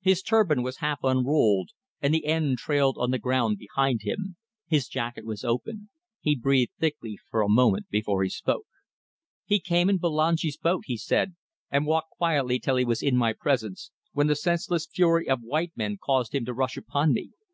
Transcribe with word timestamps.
His 0.00 0.22
turban 0.22 0.62
was 0.62 0.78
half 0.78 1.00
unrolled, 1.02 1.72
and 2.00 2.14
the 2.14 2.24
end 2.24 2.56
trailed 2.56 2.96
on 2.96 3.10
the 3.10 3.18
ground 3.18 3.58
behind 3.58 4.00
him. 4.04 4.36
His 4.66 4.88
jacket 4.88 5.26
was 5.26 5.44
open. 5.44 5.90
He 6.18 6.34
breathed 6.34 6.72
thickly 6.80 7.18
for 7.30 7.42
a 7.42 7.48
moment 7.50 7.90
before 7.90 8.22
he 8.22 8.30
spoke. 8.30 8.64
"He 9.44 9.60
came 9.60 9.90
in 9.90 9.98
Bulangi's 9.98 10.56
boat," 10.56 10.84
he 10.86 10.96
said, 10.96 11.34
"and 11.70 11.84
walked 11.84 12.12
quietly 12.12 12.58
till 12.58 12.76
he 12.76 12.86
was 12.86 13.02
in 13.02 13.18
my 13.18 13.34
presence, 13.34 13.90
when 14.14 14.28
the 14.28 14.34
senseless 14.36 14.86
fury 14.86 15.28
of 15.28 15.40
white 15.42 15.72
men 15.76 15.98
caused 15.98 16.34
him 16.34 16.46
to 16.46 16.54
rush 16.54 16.78
upon 16.78 17.12
me. 17.12 17.32